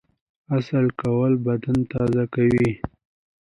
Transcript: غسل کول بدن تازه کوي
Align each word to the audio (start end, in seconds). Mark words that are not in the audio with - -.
غسل 0.51 0.87
کول 1.01 1.31
بدن 1.45 1.77
تازه 1.91 2.23
کوي 2.33 2.71